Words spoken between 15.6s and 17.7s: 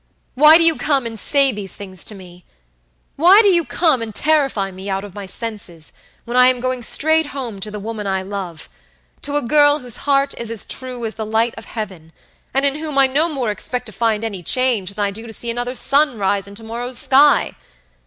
sun rise in to morrow's sky?